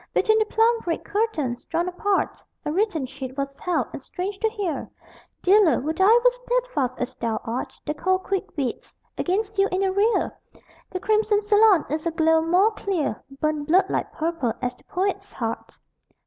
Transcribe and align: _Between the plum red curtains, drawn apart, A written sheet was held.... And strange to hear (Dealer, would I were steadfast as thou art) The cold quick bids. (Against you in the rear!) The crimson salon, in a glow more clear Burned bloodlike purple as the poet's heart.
_Between 0.15 0.39
the 0.39 0.45
plum 0.45 0.79
red 0.87 1.03
curtains, 1.05 1.63
drawn 1.65 1.87
apart, 1.87 2.41
A 2.65 2.71
written 2.71 3.05
sheet 3.05 3.37
was 3.37 3.53
held.... 3.59 3.85
And 3.93 4.01
strange 4.01 4.39
to 4.39 4.49
hear 4.49 4.89
(Dealer, 5.43 5.79
would 5.79 6.01
I 6.01 6.05
were 6.07 6.31
steadfast 6.31 6.95
as 6.97 7.13
thou 7.17 7.39
art) 7.45 7.71
The 7.85 7.93
cold 7.93 8.23
quick 8.23 8.55
bids. 8.55 8.95
(Against 9.15 9.59
you 9.59 9.67
in 9.71 9.81
the 9.81 9.91
rear!) 9.91 10.35
The 10.89 10.99
crimson 10.99 11.43
salon, 11.43 11.85
in 11.87 11.99
a 12.03 12.09
glow 12.09 12.41
more 12.41 12.71
clear 12.71 13.23
Burned 13.39 13.67
bloodlike 13.67 14.11
purple 14.11 14.53
as 14.59 14.75
the 14.75 14.83
poet's 14.85 15.31
heart. 15.31 15.77